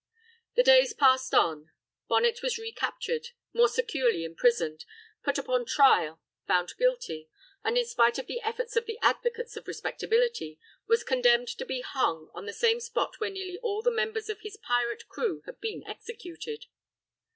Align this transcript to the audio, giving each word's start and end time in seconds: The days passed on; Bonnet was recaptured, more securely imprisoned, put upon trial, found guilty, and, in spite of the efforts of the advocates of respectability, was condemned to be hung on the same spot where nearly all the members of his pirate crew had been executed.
The 0.55 0.63
days 0.63 0.95
passed 0.95 1.31
on; 1.35 1.69
Bonnet 2.09 2.41
was 2.41 2.57
recaptured, 2.57 3.27
more 3.53 3.67
securely 3.69 4.23
imprisoned, 4.23 4.83
put 5.23 5.37
upon 5.37 5.63
trial, 5.63 6.19
found 6.47 6.73
guilty, 6.79 7.29
and, 7.63 7.77
in 7.77 7.85
spite 7.85 8.17
of 8.17 8.25
the 8.25 8.41
efforts 8.41 8.75
of 8.75 8.87
the 8.87 8.97
advocates 9.03 9.55
of 9.55 9.67
respectability, 9.67 10.59
was 10.87 11.03
condemned 11.03 11.49
to 11.49 11.65
be 11.65 11.81
hung 11.81 12.31
on 12.33 12.47
the 12.47 12.51
same 12.51 12.79
spot 12.79 13.19
where 13.19 13.29
nearly 13.29 13.59
all 13.59 13.83
the 13.83 13.91
members 13.91 14.27
of 14.27 14.39
his 14.41 14.57
pirate 14.57 15.07
crew 15.07 15.43
had 15.45 15.59
been 15.61 15.85
executed. 15.85 16.65